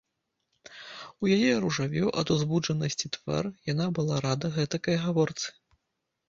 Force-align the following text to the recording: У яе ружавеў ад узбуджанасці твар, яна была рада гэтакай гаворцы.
У 1.23 1.29
яе 1.35 1.51
ружавеў 1.65 2.07
ад 2.21 2.27
узбуджанасці 2.37 3.11
твар, 3.19 3.51
яна 3.73 3.85
была 3.99 4.15
рада 4.25 4.53
гэтакай 4.57 4.95
гаворцы. 5.05 5.47